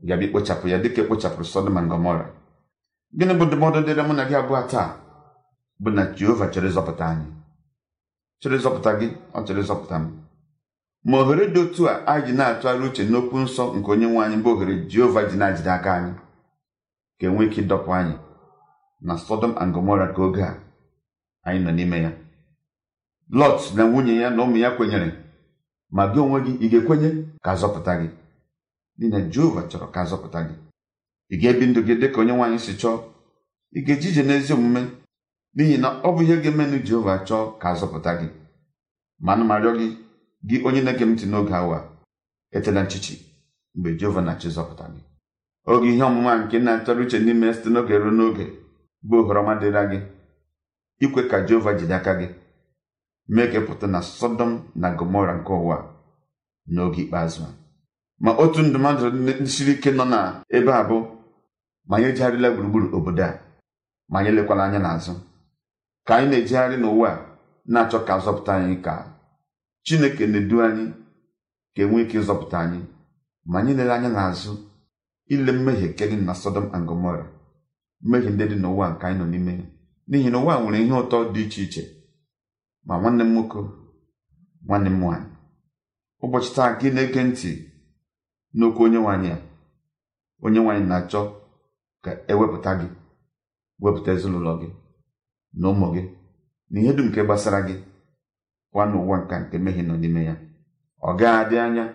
Ga-abịa 0.03 0.27
ikpochapụ 0.27 0.67
ya 0.67 0.77
dịka 0.77 1.01
ekpochapụrụ 1.01 1.43
sọdọm 1.51 1.73
na 1.73 1.81
gọmọra 1.89 2.25
gịnị 3.17 3.33
bụ 3.39 3.45
ndụmọdụ 3.45 3.79
dịrị 3.87 4.01
mụ 4.07 4.13
na 4.13 4.23
gị 4.29 4.35
abụọ 4.35 4.61
taa? 4.71 4.89
Bụ 5.79 5.89
na 5.89 6.03
jehova 6.17 6.45
chọrọ 6.53 6.67
ịzọpụta 6.69 7.05
anyị. 7.11 7.25
Chọrọ 8.41 8.55
ịzọpụta 8.59 8.91
gị 8.99 9.07
ọ 9.33 9.39
chọrọ 9.45 9.61
ịzọpụta 9.63 9.95
m. 9.99 10.05
Ma 11.09 11.17
ohere 11.17 11.45
dị 11.53 11.59
otu 11.61 11.85
a 11.89 11.93
anyị 12.05 12.25
ji 12.25 12.33
na-atụgharị 12.37 12.85
uche 12.87 13.03
n'okwu 13.11 13.37
nsọ 13.43 13.63
nke 13.77 13.91
onye 13.91 14.07
nwe 14.07 14.21
anyị 14.25 14.37
bụ 14.43 14.49
ohere 14.53 14.73
jehova 14.91 15.21
ji 15.29 15.35
na-ajide 15.37 15.71
aka 15.71 15.91
anyị. 15.97 16.13
Ka 17.19 17.25
enwee 17.27 17.45
ike 17.47 17.61
ịdọpụ 17.61 17.89
anyị 17.99 18.13
na 19.01 19.13
sọdọm 19.17 19.53
and 19.61 19.73
gomora 19.73 20.07
ka 20.15 20.21
oge 20.21 20.41
a 20.43 20.53
anyị 21.45 21.59
nọ 21.65 21.71
n'ime 21.71 21.97
ya. 22.05 22.11
Lọt 23.39 23.59
na 23.75 23.83
nwunye 23.83 24.15
ya 24.21 24.29
na 24.29 24.43
ụmụ 24.43 24.57
ya 24.57 24.69
kwenyere 24.77 25.09
ma 25.95 26.03
gị 26.13 26.19
onwe 26.19 26.39
gị 26.45 26.51
ị 26.65 26.67
ga-ekwenye 26.71 27.09
ka 27.43 27.49
azọpụta 27.51 27.93
gị? 28.01 28.07
N'ihi 28.97 29.09
na 29.11 29.19
jehova 29.31 29.61
chọrọ 29.69 29.87
ka 29.93 29.99
azọpụta 30.03 30.39
gị. 30.47 30.55
Ị 31.33 31.35
ga-ebi 31.41 31.65
ndụ 31.67 31.81
gị 31.87 31.93
dịka 32.01 32.19
onye 32.21 32.33
nwaanyị 32.35 32.59
si 32.65 32.73
chọọ. 32.81 32.95
Ị 33.77 33.79
ga-eji 33.85 34.07
ije 34.09 34.23
n'ezi 34.23 34.53
omume 34.53 34.81
n'ihi 35.55 35.77
na 35.83 35.87
ọ 36.03 36.09
bụ 36.15 36.21
ihe 36.23 36.35
ga-emenụ 36.43 36.77
jehova 36.87 37.13
chọọ 37.27 37.43
ka 37.61 37.67
azọpụta 37.73 38.11
gị. 38.19 38.27
Ma 39.23 39.33
ana 39.33 39.43
m 39.43 39.51
arịọ 39.55 39.71
gị 39.79 39.87
gị 40.47 40.55
onye 40.67 40.81
na-ege 40.81 41.05
m 41.05 41.11
ntị 41.13 41.25
n'oge 41.27 41.53
awa 41.55 41.77
etela 42.51 42.83
nchichi 42.83 43.15
mgbe 43.75 43.89
jehova 43.99 44.21
na-achọ 44.21 44.47
ịzọpụta 44.49 44.85
gị. 44.93 45.01
Oge 45.71 45.87
ihe 45.93 46.03
ọmụma 46.09 46.31
nke 46.45 46.57
na-atọrọ 46.59 47.01
uche 47.05 47.19
n'ime 47.19 47.53
site 47.53 47.69
n'oge 47.69 47.95
ruo 48.03 48.11
n'oge 48.17 48.45
bụ 49.07 49.15
ohere 49.19 49.39
ọma 49.39 49.53
dịra 49.61 49.83
gị. 49.91 49.99
Ikwe 51.03 51.21
ka 51.29 51.37
jehova 51.47 51.71
jide 51.79 51.95
aka 51.95 52.13
gị. 52.19 52.27
Mee 53.33 53.47
ka 53.51 53.59
pụta 53.67 53.87
na 53.93 53.99
sọdọm 54.17 54.51
na 54.81 54.87
gomora 54.97 55.33
nke 55.37 55.53
ụwa 55.61 55.77
n'oge 56.73 57.01
ikpeazụ 57.03 57.43
ma 58.23 58.31
otu 58.43 58.59
ndụmọdụ 58.65 59.05
siri 59.53 59.73
ike 59.77 59.89
nọ 59.97 60.05
na 60.13 60.19
ebe 60.57 60.71
a 60.79 60.83
bụ 60.89 60.97
ma 61.87 61.95
anyị 61.97 62.07
ejegharịla 62.09 62.47
gburugburu 62.53 62.87
obodo 62.97 63.23
a 63.29 63.31
ma 64.11 64.17
anyị 64.19 64.31
lekwala 64.37 64.63
anya 64.65 64.79
n'azụ. 64.85 65.13
Ka 66.07 66.11
anyị 66.15 66.27
na-ejegharị 66.29 66.75
n'ụwa 66.81 67.09
a 67.11 67.19
na-achọ 67.73 67.97
ka 68.07 68.13
zọpụta 68.23 68.51
anyị 68.57 68.75
ka 68.85 68.93
chineke 69.85 70.23
na-edu 70.31 70.55
anyị 70.65 70.85
ka 71.73 71.79
enwee 71.83 72.03
ike 72.05 72.17
ịzọpụta 72.21 72.57
anyị 72.63 72.79
ma 73.49 73.55
anyị 73.59 73.71
lere 73.77 73.93
anya 73.95 74.09
n'azụ 74.15 74.51
ile 75.33 75.51
mmehie 75.55 75.87
nke 75.91 76.03
dị 76.09 76.15
na 76.27 76.33
sọdọm 76.41 76.65
and 76.75 76.85
gomora 76.89 77.25
mmehie 78.03 78.29
ndị 78.33 78.43
dị 78.51 78.55
n'ụwa 78.61 78.85
nke 78.91 79.03
anyị 79.07 79.17
nọ 79.19 79.25
n'ime. 79.31 79.53
N'ihi 80.09 80.29
na 80.31 80.37
ụwa 80.43 80.53
nwere 80.61 80.77
ihe 80.83 80.95
ụtọ 81.03 81.17
dị 81.33 81.41
iche 81.45 81.61
iche. 81.65 81.83
Ma 82.85 82.93
nwanne 82.99 83.23
m 83.23 83.31
nwoke 83.33 83.59
nwanne 84.65 84.89
m 84.89 84.97
nwaanyị. 84.99 85.29
Ụbọchị 86.23 86.49
taa 86.55 86.69
gị 86.79 86.87
na-ege 86.95 87.21
ntị 87.29 87.51
n'okwu 88.57 88.81
onye 88.85 88.99
nwaanyị 89.03 89.29
a 89.35 89.37
onye 90.45 90.59
nwaanyị 90.63 90.85
na-achọ 90.89 91.21
ka 92.03 92.11
ewepụta 92.31 92.71
gị 92.79 92.87
wepụta 93.81 94.09
ezinụlọ 94.15 94.51
gị 94.61 94.69
na 95.59 95.65
ụmụ 95.71 95.87
gị 95.93 96.03
na 96.71 96.77
ihe 96.81 96.91
dum 96.97 97.07
nke 97.09 97.21
gbasara 97.25 97.59
gị 97.67 97.75
kwa 98.71 98.83
n'ụwa 98.89 99.15
nka 99.21 99.35
nke 99.41 99.55
mmehie 99.59 99.83
nọ 99.87 99.95
n'ime 100.01 100.21
ya. 100.29 100.35
Ọ 101.07 101.09
gaghị 101.19 101.37
adị 101.41 101.55
anya 101.65 101.85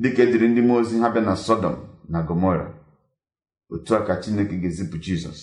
dịka 0.00 0.22
ediri 0.24 0.46
ndị 0.48 0.60
mmụọ 0.62 0.78
ozi 0.80 0.96
ha 1.02 1.08
bịa 1.14 1.20
na 1.26 1.34
sọdọm 1.44 1.76
na 2.12 2.18
gomora 2.26 2.66
otu 3.72 3.90
a 3.96 4.00
ka 4.06 4.14
chineke 4.22 4.54
ga-ezipụ 4.62 4.96
jizọs. 5.04 5.40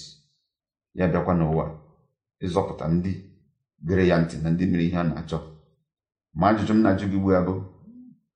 Ya 0.97 1.05
bịakwa 1.11 1.33
n'ụwa 1.39 1.65
ịzọpụta 2.45 2.85
ndị 2.95 3.11
gere 3.87 4.03
ya 4.09 4.17
ntị 4.21 4.35
na 4.43 4.49
ndị 4.49 4.63
mere 4.71 4.83
ihe 4.87 4.97
a 4.97 5.03
na-achọ. 5.09 5.37
Ma 6.39 6.45
ajụjụ 6.49 6.73
m 6.75 6.81
na-ajụ 6.83 7.05
gị 7.11 7.17
ugbu 7.17 7.29
a 7.37 7.41
bụ 7.47 7.53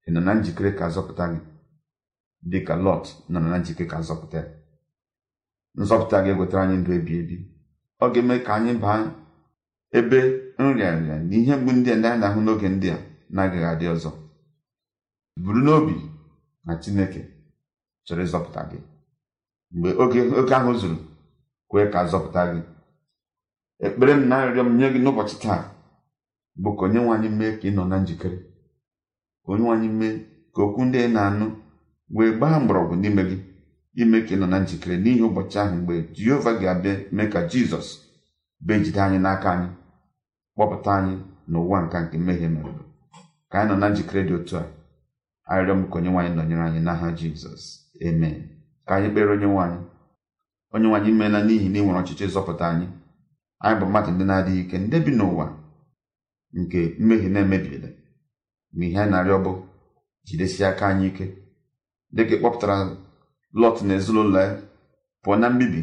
ị 0.07 0.10
nọ 0.13 0.19
na 0.25 0.31
njikere 0.39 0.71
ka 0.77 0.83
azọpụta 0.89 1.23
gị? 1.33 1.39
Dị 2.49 2.60
ka 2.67 2.73
lọt 2.86 3.03
nọ 3.31 3.38
na 3.39 3.57
njikere 3.62 3.89
ka 3.91 3.97
azọpụta 4.01 4.39
nzọpụta 5.81 6.17
ga-ewetara 6.23 6.62
anyị 6.63 6.77
ndụ 6.81 6.91
ebi 6.97 7.13
ebi. 7.21 7.36
Ọ 8.03 8.05
ga-eme 8.13 8.36
ka 8.45 8.51
anyị 8.57 8.73
baa 8.83 8.99
ebe 9.97 10.19
nrịanrịa 10.60 11.15
na 11.27 11.36
ihe 11.39 11.53
mgbu 11.57 11.71
ndị 11.77 11.89
a 11.93 11.95
ndị 11.97 12.07
anyị 12.07 12.19
na-ahụ 12.21 12.39
n'oge 12.45 12.67
ndị 12.75 12.88
a 12.95 12.97
na-agaghị 13.36 13.67
adị 13.71 13.86
ọzọ. 13.93 14.10
Buru 15.43 15.60
n'obi 15.65 15.95
na 16.65 16.73
chineke 16.81 17.21
chọrọ 18.05 18.21
ịzọpụta 18.27 18.62
gị. 18.69 18.79
Mgbe 19.73 19.89
oge 20.03 20.19
oge 20.39 20.53
ahụ 20.60 20.71
zuru 20.81 20.97
kwee 21.69 21.88
ka 21.91 21.97
azọpụta 22.03 22.41
gị. 22.53 22.62
Ekpere 23.85 24.11
m 24.19 24.23
na 24.29 24.35
arịrịọ 24.41 24.63
m 24.67 24.71
nye 24.77 24.87
gị 24.93 24.99
n'ụbọchị 25.03 25.35
taa 25.43 25.61
bụ 26.61 26.69
ka 26.77 26.83
onye 26.85 26.99
nwaanyị 27.03 27.29
mee 27.39 27.51
ka 27.59 27.65
ị 27.69 27.71
nọ 27.75 27.83
na 27.91 27.97
njikere 28.03 28.37
ka 29.43 29.47
onye 29.51 29.63
nwaanyị 29.63 29.89
mee 29.99 30.15
ka 30.53 30.59
okwu 30.65 30.81
ndị 30.85 30.97
ị 31.05 31.09
na-anụ 31.15 31.45
wee 32.15 32.31
gbaa 32.37 32.59
mgbọrọgwụ 32.61 32.95
n'ime 33.01 33.21
gị 33.29 33.37
ime 34.01 34.17
ka 34.25 34.31
ị 34.35 34.37
nọ 34.39 34.45
na 34.51 34.57
njikere 34.63 34.95
n'ihi 35.03 35.21
ụbọchị 35.27 35.57
ahụ 35.61 35.75
mgbe 35.79 35.93
jehova 36.15 36.51
ga-abịa 36.59 36.93
mee 37.15 37.27
ka 37.33 37.39
jizọs 37.51 37.87
bee 38.65 38.79
jide 38.83 38.99
anyị 39.05 39.19
n'aka 39.25 39.47
anyị 39.55 39.69
kpọpụta 40.53 40.91
anyị 40.99 41.15
n'ụwa 41.51 41.77
nka 41.85 41.97
nke 42.03 42.15
mmehie 42.19 42.47
merụrụ 42.53 42.83
ka 43.51 43.55
anyị 43.59 43.69
nọ 43.69 43.75
na 43.81 43.87
njikere 43.91 44.21
dị 44.27 44.33
otu 44.39 44.55
a 44.61 44.63
arịrịọ 45.51 45.75
m 45.79 45.83
ka 45.91 45.95
onye 45.99 46.09
nwaanyị 46.11 46.31
nọnyere 46.35 46.63
anyị 46.67 46.79
n'aha 46.85 47.07
jizọs. 47.17 47.63
Amen. 48.07 48.37
Ka 48.85 48.91
anyị 48.95 49.09
kpere 49.11 49.29
onye 49.35 49.45
nwaanyị 49.53 49.79
onye 50.73 50.87
nwaanyị 50.89 51.11
meela 51.19 51.39
n'ihi 51.47 51.67
na 51.71 51.77
ị 51.79 51.83
nwere 51.83 51.99
ọchịchị 52.01 52.23
ịzọpụta 52.29 52.65
anyị. 52.71 52.87
Anyị 53.63 53.76
bụ 53.80 53.86
mmadụ 53.88 54.10
ndị 54.12 54.24
na-adịghị 54.30 54.62
ike 54.63 54.78
ndị 54.78 54.98
bi 55.06 55.12
n'ụwa 55.17 55.46
nke 56.60 56.80
mmehie 57.00 57.30
na-emebiela 57.34 57.89
ma 58.78 58.84
ihe 58.86 59.00
anyị 59.02 59.12
na-arịọ 59.12 59.38
bụ 59.46 59.52
jidesie 60.28 60.65
aka 60.67 60.86
anyị 60.88 61.08
ike. 61.12 61.26
Dịka 62.15 62.36
kpọpụtara 62.39 62.76
lọt 63.62 63.78
na 63.88 63.93
ezinụlọ 63.98 64.39
ya 64.46 64.50
pụọ 65.24 65.36
na 65.41 65.48
mbibi 65.50 65.82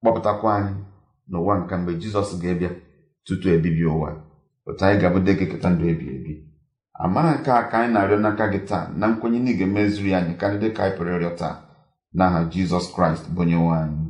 kpọpụtakwa 0.00 0.50
anyị 0.58 0.74
n'ụwa 1.30 1.54
nka 1.60 1.74
mgbe 1.78 1.92
jizọs 2.00 2.30
ga-ebịa 2.42 2.70
tutu 3.24 3.48
ebibi 3.54 3.84
ụwa. 3.94 4.10
Otu 4.68 4.84
anyị 4.84 5.00
ga-abụ 5.00 5.18
dịka 5.26 5.44
eketa 5.44 5.68
ndụ 5.70 5.84
ebi 5.92 6.06
ebi. 6.16 6.32
Amara 7.04 7.30
nke 7.34 7.50
a 7.50 7.62
ka 7.70 7.76
anyị 7.78 7.92
na-arịọ 7.92 8.18
n'aka 8.22 8.44
gị 8.52 8.60
taa 8.68 8.84
na 8.98 9.04
nkwenye 9.10 9.38
na 9.44 9.50
ị 9.50 9.56
ga-emezuru 9.58 10.08
ya 10.12 10.18
anyị 10.18 10.34
karịa 10.40 10.60
dịka 10.62 10.80
anyị 10.84 10.94
pụrụ 10.96 11.10
ịrịọ 11.16 11.32
taa. 11.40 11.54
N'aha 12.16 12.38
jizọs 12.52 12.86
kraịst 12.94 13.24
bụ 13.34 13.40
onye 13.42 13.56
nwe 13.56 13.74
anyị. 13.82 14.04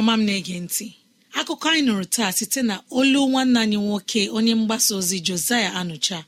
Ọma 0.00 0.12
m 0.18 0.22
na-ege 0.26 0.56
ntị. 0.64 0.86
Akụkọ 1.38 1.66
anyị 1.70 1.82
nụrụ 1.86 2.04
taa 2.14 2.30
site 2.38 2.60
na 2.68 2.74
olu 2.98 3.20
nwanne 3.30 3.58
anyị 3.64 3.76
nwoke 3.84 4.20
onye 4.36 4.52
mgbasa 4.60 4.90
ozi 4.98 5.16
josaya 5.26 5.70
anụcha 5.80 6.18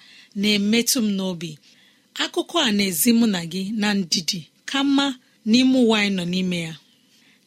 na-emetụ 0.40 0.98
m 1.04 1.08
n'obi. 1.16 1.50
Akụkọ 2.22 2.56
a 2.66 2.70
na-ezi 2.76 3.10
mụ 3.18 3.26
na 3.34 3.40
gị 3.52 3.62
na 3.80 3.88
ndidi 3.98 4.40
ka 4.70 4.78
mma 4.86 5.06
n'ime 5.50 5.76
ụwa 5.84 5.96
anyị 6.00 6.12
nọ 6.18 6.24
n'ime 6.32 6.58
ya. 6.66 6.74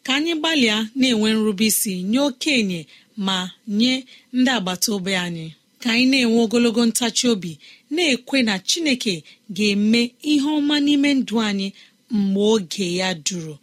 Ka 0.06 0.12
anyị 0.18 0.34
gbalịa 0.40 0.78
na-enwe 1.00 1.28
nrube 1.36 1.66
isi 1.72 1.94
nye 2.12 2.20
okenye 2.30 2.80
ma 3.26 3.38
nye 3.80 3.94
ndị 4.38 4.50
agbata 4.58 4.88
obi 4.98 5.14
anyị. 5.26 5.48
Ka 5.82 5.88
anyị 5.94 6.06
na-enwe 6.12 6.38
ogologo 6.46 6.82
ntachi 6.90 7.26
obi 7.34 7.52
na-ekwe 7.94 8.38
na 8.48 8.54
chineke 8.70 9.14
ga-eme 9.56 10.02
ihe 10.32 10.48
ọma 10.60 10.76
n'ime 10.86 11.10
ndụ 11.20 11.36
anyị 11.48 11.68
mgbe 12.18 12.42
oge 12.54 12.86
ya 13.00 13.10
duru. 13.26 13.56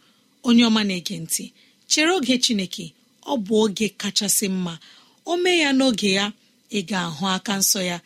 Onye 0.46 0.62
ọma 0.68 0.80
na-ege 0.88 1.16
ntị 1.24 1.44
chere 1.92 2.10
oge 2.16 2.34
chineke 2.44 2.84
ọ 3.22 3.34
bụ 3.44 3.54
oge 3.64 3.86
kachasị 4.00 4.46
mma. 4.56 4.74
O 5.30 5.36
mee 5.42 5.58
ya 5.64 5.70
n'oge 5.78 6.10
ya 6.18 6.26
ị 6.70 6.80
ga-ahụ 6.88 7.24
aka 7.36 7.52
nsọ 7.60 7.80
ya 7.90 7.96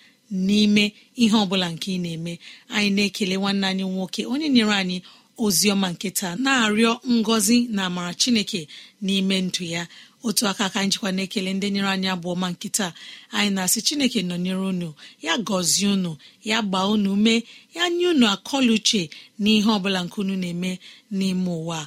n'ime 0.47 0.85
ihe 1.23 1.37
ọbụla 1.45 1.67
nke 1.75 1.89
ị 1.97 1.99
na-eme. 2.05 2.33
Anyị 2.75 2.91
na-ekele 2.97 3.35
nwanne 3.41 3.67
anyị 3.71 3.85
nwoke 3.95 4.21
onye 4.33 4.49
nyere 4.55 4.75
anyị 4.83 4.99
ozi 5.45 5.67
ọma 5.75 5.89
nke 5.95 6.09
taa 6.19 6.35
na-arịọ 6.45 6.93
ngọzi 7.17 7.57
na 7.75 7.81
amara 7.89 8.13
chineke 8.21 8.61
n'ime 9.05 9.37
ndụ 9.47 9.65
ya. 9.75 9.83
Otu 10.27 10.43
aka 10.51 10.65
ka 10.73 10.79
anyị 10.81 10.91
jikwa 10.93 11.11
na-ekele 11.17 11.51
ndị 11.57 11.67
nyere 11.75 11.89
anyị 11.95 12.09
abụọ 12.15 12.35
ma 12.43 12.49
nke 12.53 12.69
taa. 12.77 12.93
Anyị 13.37 13.51
na-asị 13.55 13.81
chineke 13.87 14.21
nọnyere 14.29 14.65
unu 14.73 14.89
ya 15.27 15.33
gọzie 15.47 15.89
unu 15.97 16.13
ya 16.51 16.59
gbaa 16.69 16.87
unu 16.95 17.11
mee 17.25 17.41
ya 17.77 17.85
nye 17.97 18.07
unu 18.13 18.27
akọla 18.35 18.71
uche 18.77 19.03
n'ihe 19.43 19.69
ọbụla 19.77 20.01
nke 20.05 20.17
unu 20.23 20.35
na-eme 20.43 20.71
n'ime 21.17 21.51
ụwa. 21.61 21.81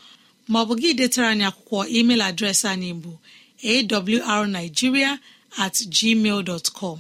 maọbụ 0.53 0.73
gị 0.81 0.91
detara 0.99 1.29
anyị 1.33 1.45
akwụkwọ 1.51 1.79
email 1.99 2.21
adreesị 2.29 2.67
anyị 2.75 2.91
bụ 3.03 3.13
awrnigeria 4.33 5.11
at 5.65 5.77
gmail 5.97 6.41
com. 6.79 6.99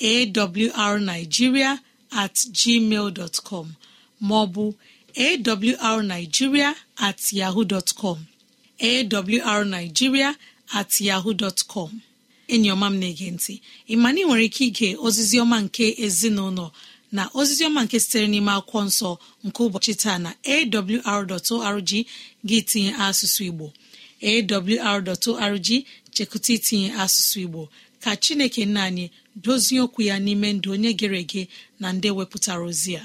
Awrnigeria 0.00 1.70
at 2.22 2.34
gmail 2.58 3.06
dot 3.18 3.34
com. 3.48 3.66
Maọbụ 4.28 4.64
awrnigeria 5.14 6.74
at 6.98 7.32
yahoo 7.32 7.64
dot 7.64 7.94
com. 7.94 8.26
Awrnigeria 8.80 10.36
at 10.74 11.00
yahoo 11.00 11.34
dot 11.34 11.62
com. 11.68 12.00
Enyi 12.48 12.70
m 12.90 12.98
na-ege 13.00 13.30
ntị 13.30 13.60
ị 13.88 13.96
ma 13.96 14.12
na 14.12 14.20
ị 14.20 14.24
nwere 14.26 14.44
ike 14.44 14.64
ige 14.66 14.88
ọma 15.42 15.60
nke 15.62 15.84
ezinụlọ 16.04 16.70
na 17.12 17.22
ọma 17.66 17.80
nke 17.84 17.96
sitere 18.00 18.26
n'ime 18.28 18.50
akwụkwọ 18.58 18.80
nsọ 18.88 19.10
nke 19.46 19.60
ụbọchị 19.66 19.92
taa 20.02 20.18
na 20.24 20.30
awr.org 20.54 21.90
gị 22.48 22.58
tinye 22.68 22.92
asụsụ 23.06 23.42
igbo. 23.50 23.66
Awr.org 24.22 25.68
chekụta 26.14 26.50
itinye 26.56 26.88
asụsụ 27.02 27.38
igbo. 27.44 27.62
Ka 28.02 28.10
chineke 28.22 28.62
nna 28.66 28.80
anyị 28.88 29.06
dozie 29.44 29.80
okwu 29.84 30.00
ya 30.08 30.16
n'ime 30.24 30.48
ndụ 30.56 30.68
onye 30.74 30.90
gere 30.98 31.18
ege 31.24 31.42
na 31.80 31.86
ndị 31.92 32.08
wepụtara 32.18 32.62
ozi 32.70 32.92
a. 32.96 33.04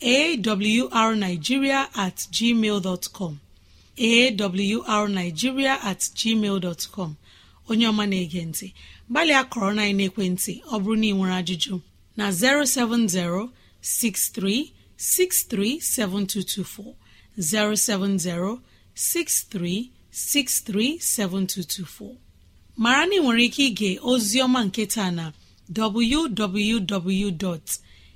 awrnigeria 0.00 1.88
at 1.96 2.26
com. 3.12 3.40
Awrnigeria 3.98 5.78
at 5.84 6.08
onye 7.68 7.86
ọma 7.88 8.06
na-ege 8.06 8.44
ntị 8.44 8.72
gbalịa 9.10 9.42
kọrọ 9.52 9.72
na 9.74 9.82
ekwentị 9.88 10.52
ọ 10.72 10.78
bụrụ 10.82 10.96
na 11.00 11.06
ị 11.06 11.12
nwere 11.16 11.34
ajụjụ 11.40 11.74
na 12.16 12.30
070 12.30 13.48
6363 13.80 15.80
7224 15.80 16.94
070 17.38 18.58
6363 18.94 20.98
7224 21.00 22.16
mara 22.76 23.06
na 23.06 23.14
ị 23.16 23.20
nwere 23.22 23.44
ike 23.48 23.62
ige 23.66 23.90
ozi 24.10 24.38
ọma 24.46 24.60
nke 24.64 24.86
taa 24.86 25.10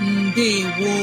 ndewo. 0.00 0.94